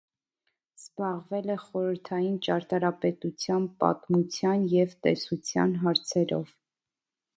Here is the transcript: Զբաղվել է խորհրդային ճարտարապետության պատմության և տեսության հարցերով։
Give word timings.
Զբաղվել 0.77 1.51
է 1.55 1.57
խորհրդային 1.63 2.39
ճարտարապետության 2.47 3.69
պատմության 3.85 4.67
և 4.77 4.97
տեսության 5.09 5.77
հարցերով։ 5.85 6.51